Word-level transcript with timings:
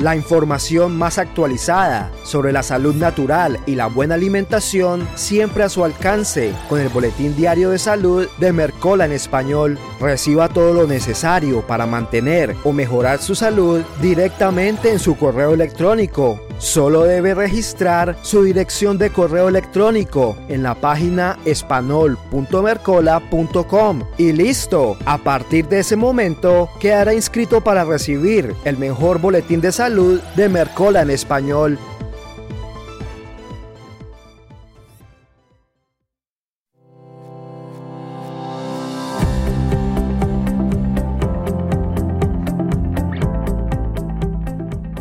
La 0.00 0.14
información 0.14 0.98
más 0.98 1.16
actualizada 1.16 2.12
sobre 2.22 2.52
la 2.52 2.62
salud 2.62 2.94
natural 2.94 3.58
y 3.64 3.76
la 3.76 3.86
buena 3.86 4.14
alimentación 4.16 5.08
siempre 5.14 5.64
a 5.64 5.70
su 5.70 5.84
alcance 5.84 6.52
con 6.68 6.80
el 6.80 6.90
Boletín 6.90 7.34
Diario 7.34 7.70
de 7.70 7.78
Salud 7.78 8.28
de 8.38 8.52
Mercola 8.52 9.06
en 9.06 9.12
español. 9.12 9.78
Reciba 9.98 10.50
todo 10.50 10.74
lo 10.74 10.86
necesario 10.86 11.66
para 11.66 11.86
mantener 11.86 12.54
o 12.64 12.72
mejorar 12.72 13.22
su 13.22 13.34
salud 13.34 13.82
directamente 14.02 14.92
en 14.92 14.98
su 14.98 15.16
correo 15.16 15.54
electrónico. 15.54 16.45
Solo 16.58 17.04
debe 17.04 17.34
registrar 17.34 18.16
su 18.22 18.42
dirección 18.42 18.98
de 18.98 19.10
correo 19.10 19.48
electrónico 19.48 20.36
en 20.48 20.62
la 20.62 20.74
página 20.74 21.38
espanol.mercola.com 21.44 24.02
y 24.16 24.32
listo. 24.32 24.96
A 25.04 25.18
partir 25.18 25.68
de 25.68 25.80
ese 25.80 25.96
momento 25.96 26.70
quedará 26.80 27.12
inscrito 27.12 27.60
para 27.60 27.84
recibir 27.84 28.54
el 28.64 28.78
mejor 28.78 29.20
boletín 29.20 29.60
de 29.60 29.72
salud 29.72 30.18
de 30.34 30.48
Mercola 30.48 31.02
en 31.02 31.10
español. 31.10 31.78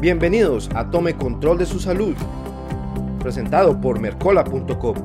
Bienvenidos 0.05 0.69
a 0.75 0.91
Tome 0.91 1.15
Control 1.15 1.57
de 1.57 1.65
su 1.65 1.79
Salud, 1.79 2.13
presentado 3.19 3.81
por 3.81 3.99
Mercola.com, 3.99 4.95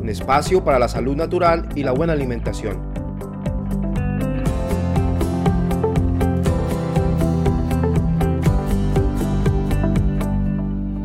un 0.00 0.08
espacio 0.08 0.62
para 0.62 0.78
la 0.78 0.86
salud 0.86 1.16
natural 1.16 1.68
y 1.74 1.82
la 1.82 1.90
buena 1.90 2.12
alimentación. 2.12 2.89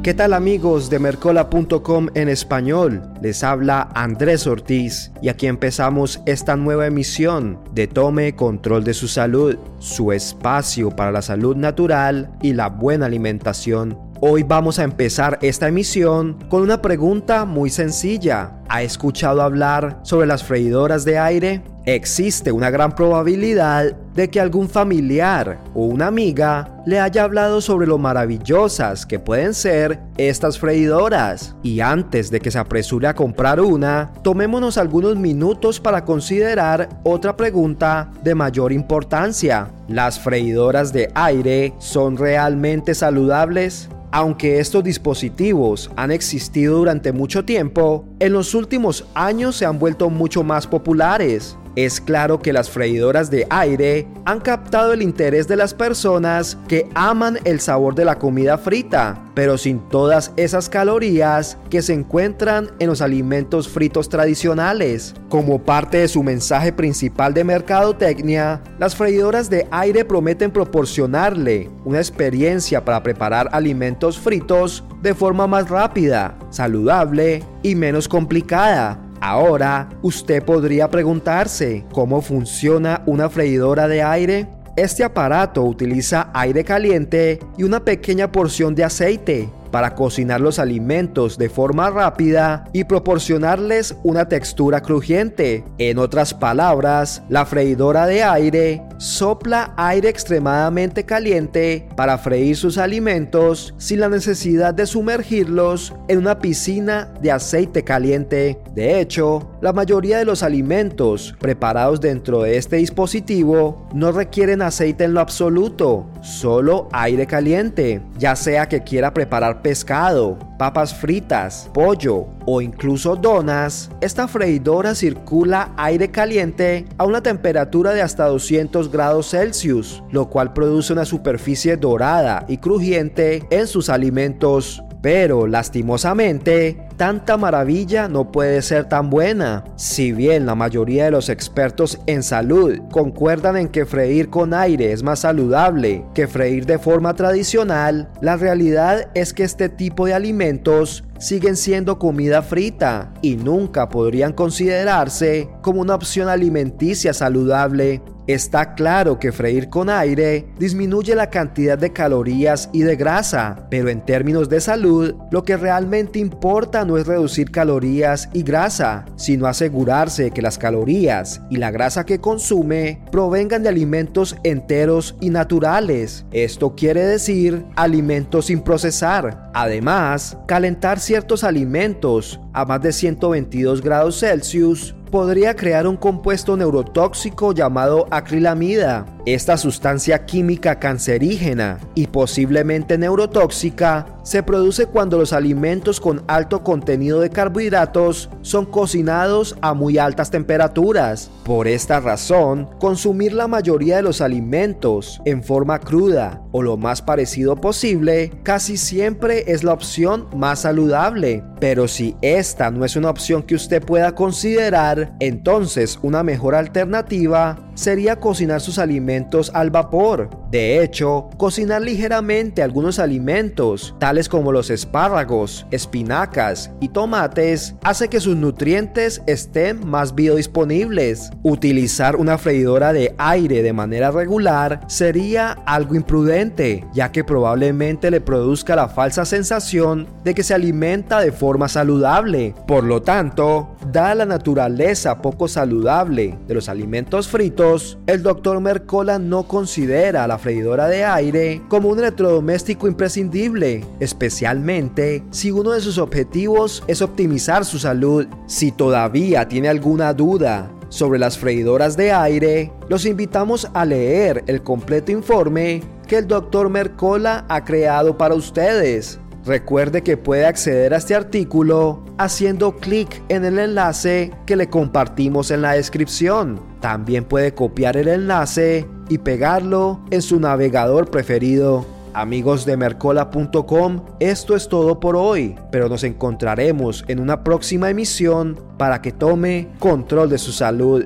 ¿Qué 0.05 0.13
tal 0.13 0.33
amigos 0.33 0.91
de 0.91 0.99
Mercola.com 0.99 2.09
en 2.13 2.29
español? 2.29 3.01
Les 3.23 3.43
habla 3.43 3.89
Andrés 3.95 4.45
Ortiz 4.45 5.11
y 5.19 5.29
aquí 5.29 5.47
empezamos 5.47 6.21
esta 6.27 6.55
nueva 6.55 6.85
emisión 6.85 7.59
de 7.73 7.87
Tome 7.87 8.35
Control 8.35 8.83
de 8.83 8.93
su 8.93 9.07
Salud, 9.07 9.57
su 9.79 10.11
espacio 10.11 10.91
para 10.91 11.11
la 11.11 11.23
salud 11.23 11.55
natural 11.55 12.37
y 12.43 12.53
la 12.53 12.69
buena 12.69 13.07
alimentación. 13.07 13.97
Hoy 14.21 14.43
vamos 14.43 14.77
a 14.77 14.83
empezar 14.83 15.39
esta 15.41 15.67
emisión 15.67 16.37
con 16.49 16.61
una 16.61 16.83
pregunta 16.83 17.45
muy 17.45 17.71
sencilla. 17.71 18.59
¿Ha 18.67 18.81
escuchado 18.81 19.43
hablar 19.43 19.99
sobre 20.01 20.25
las 20.25 20.43
freidoras 20.43 21.05
de 21.05 21.19
aire? 21.19 21.61
Existe 21.85 22.51
una 22.51 22.71
gran 22.71 22.93
probabilidad 22.93 23.95
de 24.15 24.27
que 24.31 24.39
algún 24.39 24.67
familiar 24.67 25.59
o 25.75 25.85
una 25.85 26.07
amiga 26.07 26.81
le 26.87 26.99
haya 26.99 27.23
hablado 27.23 27.61
sobre 27.61 27.85
lo 27.85 27.99
maravillosas 27.99 29.05
que 29.05 29.19
pueden 29.19 29.53
ser 29.53 29.99
estas 30.17 30.57
freidoras. 30.57 31.55
Y 31.61 31.79
antes 31.81 32.31
de 32.31 32.39
que 32.39 32.49
se 32.49 32.57
apresure 32.57 33.07
a 33.07 33.13
comprar 33.13 33.61
una, 33.61 34.11
tomémonos 34.23 34.79
algunos 34.79 35.15
minutos 35.15 35.79
para 35.79 36.03
considerar 36.03 36.89
otra 37.03 37.37
pregunta 37.37 38.09
de 38.23 38.33
mayor 38.33 38.71
importancia. 38.71 39.69
¿Las 39.87 40.19
freidoras 40.19 40.91
de 40.91 41.11
aire 41.13 41.75
son 41.77 42.17
realmente 42.17 42.95
saludables? 42.95 43.89
Aunque 44.15 44.59
estos 44.59 44.81
dispositivos 44.81 45.91
han 45.97 46.09
existido 46.09 46.77
durante 46.77 47.11
mucho 47.11 47.43
tiempo, 47.43 48.05
en 48.19 48.31
los 48.31 48.55
últimos 48.55 48.64
años 49.13 49.55
se 49.55 49.65
han 49.65 49.79
vuelto 49.79 50.09
mucho 50.09 50.43
más 50.43 50.67
populares. 50.67 51.57
Es 51.75 51.99
claro 51.99 52.39
que 52.39 52.53
las 52.53 52.69
freidoras 52.69 53.29
de 53.29 53.45
aire 53.49 54.07
han 54.23 54.39
captado 54.39 54.93
el 54.93 55.01
interés 55.01 55.45
de 55.49 55.57
las 55.57 55.73
personas 55.73 56.57
que 56.69 56.87
aman 56.95 57.37
el 57.43 57.59
sabor 57.59 57.95
de 57.95 58.05
la 58.05 58.17
comida 58.17 58.57
frita, 58.57 59.21
pero 59.33 59.57
sin 59.57 59.79
todas 59.89 60.31
esas 60.37 60.69
calorías 60.69 61.57
que 61.69 61.81
se 61.81 61.91
encuentran 61.91 62.69
en 62.79 62.87
los 62.87 63.01
alimentos 63.01 63.67
fritos 63.67 64.07
tradicionales. 64.07 65.15
Como 65.27 65.61
parte 65.61 65.97
de 65.97 66.07
su 66.07 66.23
mensaje 66.23 66.71
principal 66.71 67.33
de 67.33 67.43
mercadotecnia, 67.43 68.61
las 68.79 68.95
freidoras 68.95 69.49
de 69.49 69.67
aire 69.69 70.05
prometen 70.05 70.51
proporcionarle 70.51 71.69
una 71.83 71.97
experiencia 71.97 72.85
para 72.85 73.03
preparar 73.03 73.49
alimentos 73.51 74.17
fritos 74.17 74.85
de 75.01 75.13
forma 75.13 75.45
más 75.45 75.69
rápida, 75.69 76.37
saludable 76.51 77.43
y 77.63 77.75
menos 77.75 78.07
complicada 78.07 79.04
Ahora, 79.27 79.89
usted 80.03 80.43
podría 80.43 80.87
preguntarse 80.91 81.83
cómo 81.91 82.21
funciona 82.21 83.01
una 83.07 83.27
freidora 83.27 83.87
de 83.87 84.03
aire. 84.03 84.47
Este 84.75 85.03
aparato 85.03 85.63
utiliza 85.63 86.29
aire 86.31 86.63
caliente 86.63 87.39
y 87.57 87.63
una 87.63 87.83
pequeña 87.83 88.31
porción 88.31 88.75
de 88.75 88.83
aceite 88.83 89.49
para 89.71 89.95
cocinar 89.95 90.41
los 90.41 90.59
alimentos 90.59 91.39
de 91.39 91.49
forma 91.49 91.89
rápida 91.89 92.65
y 92.71 92.83
proporcionarles 92.83 93.95
una 94.03 94.29
textura 94.29 94.81
crujiente. 94.81 95.63
En 95.79 95.97
otras 95.97 96.35
palabras, 96.35 97.23
la 97.27 97.47
freidora 97.47 98.05
de 98.05 98.21
aire 98.21 98.83
sopla 98.97 99.73
aire 99.77 100.09
extremadamente 100.09 101.03
caliente 101.03 101.87
para 101.95 102.17
freír 102.17 102.55
sus 102.55 102.77
alimentos 102.77 103.73
sin 103.77 103.99
la 103.99 104.09
necesidad 104.09 104.73
de 104.73 104.85
sumergirlos 104.85 105.93
en 106.07 106.19
una 106.19 106.39
piscina 106.39 107.13
de 107.21 107.31
aceite 107.31 107.83
caliente. 107.83 108.59
De 108.73 108.99
hecho, 108.99 109.49
la 109.61 109.73
mayoría 109.73 110.17
de 110.17 110.25
los 110.25 110.43
alimentos 110.43 111.35
preparados 111.39 112.01
dentro 112.01 112.43
de 112.43 112.57
este 112.57 112.77
dispositivo 112.77 113.87
no 113.93 114.11
requieren 114.11 114.61
aceite 114.61 115.05
en 115.05 115.13
lo 115.13 115.19
absoluto, 115.19 116.05
solo 116.21 116.87
aire 116.91 117.25
caliente, 117.27 118.01
ya 118.17 118.35
sea 118.35 118.67
que 118.67 118.81
quiera 118.81 119.13
preparar 119.13 119.61
pescado, 119.61 120.37
papas 120.57 120.93
fritas, 120.93 121.69
pollo 121.73 122.27
o 122.45 122.61
incluso 122.61 123.15
donas, 123.15 123.89
esta 124.01 124.27
freidora 124.27 124.95
circula 124.95 125.73
aire 125.77 126.11
caliente 126.11 126.85
a 126.97 127.05
una 127.05 127.21
temperatura 127.21 127.93
de 127.93 128.01
hasta 128.01 128.27
200 128.27 128.91
grados 128.91 129.31
Celsius, 129.31 130.03
lo 130.11 130.29
cual 130.29 130.53
produce 130.53 130.93
una 130.93 131.05
superficie 131.05 131.77
dorada 131.77 132.45
y 132.47 132.57
crujiente 132.57 133.45
en 133.49 133.67
sus 133.67 133.89
alimentos. 133.89 134.84
Pero 135.05 135.45
lastimosamente, 135.45 136.79
tanta 136.97 137.37
maravilla 137.37 138.07
no 138.07 138.31
puede 138.31 138.63
ser 138.63 138.85
tan 138.85 139.11
buena. 139.11 139.63
Si 139.75 140.11
bien 140.11 140.47
la 140.47 140.55
mayoría 140.55 141.05
de 141.05 141.11
los 141.11 141.29
expertos 141.29 141.99
en 142.07 142.23
salud 142.23 142.79
concuerdan 142.91 143.55
en 143.55 143.67
que 143.67 143.85
freír 143.85 144.31
con 144.31 144.55
aire 144.55 144.91
es 144.91 145.03
más 145.03 145.19
saludable 145.19 146.03
que 146.15 146.27
freír 146.27 146.65
de 146.65 146.79
forma 146.79 147.13
tradicional, 147.13 148.09
la 148.19 148.35
realidad 148.35 149.11
es 149.13 149.31
que 149.31 149.43
este 149.43 149.69
tipo 149.69 150.07
de 150.07 150.15
alimentos 150.15 151.03
siguen 151.19 151.55
siendo 151.55 151.99
comida 151.99 152.41
frita 152.41 153.13
y 153.21 153.35
nunca 153.35 153.89
podrían 153.89 154.33
considerarse 154.33 155.47
como 155.61 155.81
una 155.81 155.93
opción 155.93 156.29
alimenticia 156.29 157.13
saludable. 157.13 158.01
Está 158.27 158.73
claro 158.73 159.19
que 159.19 159.31
freír 159.31 159.69
con 159.69 159.87
aire 159.87 160.47
disminuye 160.57 161.13
la 161.13 161.29
cantidad 161.29 161.77
de 161.77 161.93
calorías 161.93 162.69
y 162.73 162.81
de 162.81 162.95
grasa, 162.95 163.67
pero 163.69 163.87
en 163.89 164.03
términos 164.03 164.49
de 164.49 164.61
salud, 164.61 165.13
lo 165.29 165.43
que 165.43 165.57
realmente 165.57 166.17
importa 166.17 166.85
no 166.85 166.97
es 166.97 167.05
reducir 167.05 167.51
calorías 167.51 168.29
y 168.33 168.41
grasa, 168.41 169.05
sino 169.15 169.45
asegurarse 169.45 170.31
que 170.31 170.41
las 170.41 170.57
calorías 170.57 171.39
y 171.51 171.57
la 171.57 171.69
grasa 171.69 172.03
que 172.03 172.19
consume 172.19 172.99
provengan 173.11 173.61
de 173.61 173.69
alimentos 173.69 174.35
enteros 174.43 175.15
y 175.21 175.29
naturales. 175.29 176.25
Esto 176.31 176.73
quiere 176.75 177.05
decir 177.05 177.63
alimentos 177.75 178.47
sin 178.47 178.61
procesar. 178.61 179.51
Además, 179.53 180.35
calentar 180.47 180.99
ciertos 180.99 181.43
alimentos 181.43 182.39
a 182.53 182.65
más 182.65 182.81
de 182.81 182.91
122 182.91 183.81
grados 183.81 184.19
Celsius 184.19 184.94
podría 185.05 185.55
crear 185.55 185.87
un 185.87 185.97
compuesto 185.97 186.57
neurotóxico 186.57 187.53
llamado 187.53 188.07
acrilamida. 188.11 189.05
Esta 189.25 189.57
sustancia 189.57 190.25
química 190.25 190.79
cancerígena 190.79 191.79
y 191.95 192.07
posiblemente 192.07 192.97
neurotóxica 192.97 194.14
se 194.25 194.41
produce 194.41 194.87
cuando 194.87 195.19
los 195.19 195.33
alimentos 195.33 196.01
con 196.01 196.23
alto 196.27 196.63
contenido 196.63 197.19
de 197.19 197.29
carbohidratos 197.29 198.29
son 198.41 198.65
cocinados 198.65 199.55
a 199.61 199.75
muy 199.75 199.99
altas 199.99 200.31
temperaturas. 200.31 201.29
Por 201.43 201.67
esta 201.67 201.99
razón, 201.99 202.67
consumir 202.79 203.33
la 203.33 203.47
mayoría 203.47 203.97
de 203.97 204.01
los 204.01 204.21
alimentos 204.21 205.21
en 205.25 205.43
forma 205.43 205.79
cruda 205.79 206.41
o 206.51 206.63
lo 206.63 206.75
más 206.75 207.03
parecido 207.03 207.55
posible 207.55 208.31
casi 208.41 208.77
siempre 208.77 209.43
es 209.51 209.63
la 209.63 209.73
opción 209.73 210.27
más 210.35 210.61
saludable. 210.61 211.43
Pero 211.59 211.87
si 211.87 212.15
esta 212.21 212.71
no 212.71 212.83
es 212.83 212.95
una 212.95 213.11
opción 213.11 213.43
que 213.43 213.53
usted 213.53 213.83
pueda 213.83 214.15
considerar, 214.15 215.15
entonces 215.19 215.99
una 216.01 216.23
mejor 216.23 216.55
alternativa 216.55 217.59
sería 217.75 218.19
cocinar 218.19 218.59
sus 218.59 218.79
alimentos 218.79 219.51
al 219.53 219.69
vapor. 219.69 220.29
De 220.51 220.83
hecho, 220.83 221.29
cocinar 221.37 221.81
ligeramente 221.81 222.63
algunos 222.63 222.99
alimentos, 222.99 223.95
tales 223.99 224.29
como 224.29 224.51
los 224.51 224.69
espárragos, 224.69 225.65
espinacas 225.71 226.71
y 226.79 226.89
tomates 226.89 227.75
hace 227.83 228.07
que 228.07 228.19
sus 228.19 228.35
nutrientes 228.35 229.21
estén 229.27 229.85
más 229.87 230.15
biodisponibles. 230.15 231.31
Utilizar 231.43 232.15
una 232.15 232.37
freidora 232.37 232.93
de 232.93 233.13
aire 233.17 233.63
de 233.63 233.73
manera 233.73 234.11
regular 234.11 234.81
sería 234.87 235.51
algo 235.65 235.95
imprudente, 235.95 236.85
ya 236.93 237.11
que 237.11 237.23
probablemente 237.23 238.11
le 238.11 238.21
produzca 238.21 238.75
la 238.75 238.87
falsa 238.87 239.25
sensación 239.25 240.07
de 240.23 240.33
que 240.33 240.43
se 240.43 240.53
alimenta 240.53 241.19
de 241.19 241.31
forma 241.31 241.67
saludable. 241.67 242.55
Por 242.67 242.83
lo 242.83 243.01
tanto, 243.01 243.74
dada 243.91 244.15
la 244.15 244.25
naturaleza 244.25 245.21
poco 245.21 245.47
saludable 245.47 246.37
de 246.47 246.53
los 246.53 246.69
alimentos 246.69 247.27
fritos, 247.27 247.97
el 248.07 248.23
Dr. 248.23 248.59
Mercola 248.59 249.19
no 249.19 249.43
considera 249.43 250.27
la 250.27 250.37
freidora 250.37 250.87
de 250.87 251.03
aire 251.03 251.61
como 251.67 251.89
un 251.89 251.99
electrodoméstico 251.99 252.87
imprescindible, 252.87 253.85
especialmente 253.99 255.23
si 255.31 255.51
uno 255.51 255.71
de 255.71 255.81
sus 255.81 255.97
objetivos 255.97 256.83
es 256.87 257.01
optimizar 257.01 257.65
su 257.65 257.79
salud. 257.79 258.27
Si 258.47 258.71
todavía 258.71 259.47
tiene 259.47 259.69
alguna 259.69 260.13
duda 260.13 260.71
sobre 260.89 261.19
las 261.19 261.37
freidoras 261.37 261.97
de 261.97 262.11
aire, 262.11 262.71
los 262.89 263.05
invitamos 263.05 263.69
a 263.73 263.85
leer 263.85 264.43
el 264.47 264.61
completo 264.63 265.11
informe 265.11 265.81
que 266.07 266.17
el 266.17 266.27
Dr. 266.27 266.69
Mercola 266.69 267.45
ha 267.49 267.63
creado 267.65 268.17
para 268.17 268.35
ustedes. 268.35 269.19
Recuerde 269.45 270.01
que 270.01 270.17
puede 270.17 270.47
acceder 270.47 270.93
a 270.95 270.97
este 270.97 271.13
artículo 271.13 272.03
haciendo 272.17 272.77
clic 272.77 273.21
en 273.29 273.45
el 273.45 273.59
enlace 273.59 274.31
que 274.47 274.55
le 274.55 274.69
compartimos 274.69 275.51
en 275.51 275.61
la 275.61 275.73
descripción. 275.73 276.59
También 276.79 277.25
puede 277.25 277.53
copiar 277.53 277.95
el 277.95 278.07
enlace 278.07 278.87
y 279.07 279.19
pegarlo 279.19 280.01
en 280.09 280.23
su 280.23 280.39
navegador 280.39 281.11
preferido. 281.11 281.85
Amigos 282.15 282.65
de 282.65 282.75
Mercola.com, 282.77 284.01
esto 284.19 284.55
es 284.55 284.67
todo 284.67 284.99
por 284.99 285.15
hoy, 285.15 285.55
pero 285.69 285.89
nos 285.89 286.03
encontraremos 286.03 287.03
en 287.07 287.19
una 287.19 287.43
próxima 287.43 287.89
emisión 287.89 288.59
para 288.77 289.01
que 289.01 289.11
tome 289.11 289.67
control 289.79 290.29
de 290.29 290.39
su 290.39 290.53
salud. 290.53 291.05